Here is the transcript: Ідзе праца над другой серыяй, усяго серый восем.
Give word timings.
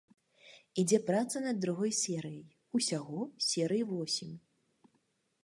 Ідзе 0.83 0.99
праца 1.09 1.37
над 1.47 1.59
другой 1.65 1.91
серыяй, 1.99 2.41
усяго 2.79 3.21
серый 3.51 3.83
восем. 3.93 4.31